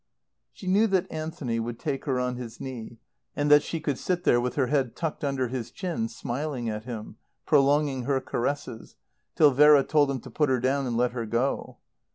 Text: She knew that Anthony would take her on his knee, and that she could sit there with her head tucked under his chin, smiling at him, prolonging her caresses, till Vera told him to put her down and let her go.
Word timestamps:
She 0.51 0.65
knew 0.65 0.87
that 0.87 1.05
Anthony 1.11 1.59
would 1.59 1.77
take 1.77 2.05
her 2.05 2.19
on 2.19 2.35
his 2.35 2.59
knee, 2.59 2.97
and 3.35 3.51
that 3.51 3.61
she 3.61 3.79
could 3.79 3.99
sit 3.99 4.23
there 4.23 4.41
with 4.41 4.55
her 4.55 4.65
head 4.65 4.95
tucked 4.95 5.23
under 5.23 5.47
his 5.49 5.69
chin, 5.69 6.07
smiling 6.07 6.67
at 6.69 6.85
him, 6.85 7.17
prolonging 7.45 8.05
her 8.05 8.19
caresses, 8.19 8.95
till 9.35 9.51
Vera 9.51 9.83
told 9.83 10.09
him 10.09 10.19
to 10.21 10.31
put 10.31 10.49
her 10.49 10.59
down 10.59 10.87
and 10.87 10.97
let 10.97 11.11
her 11.11 11.27
go. 11.27 11.77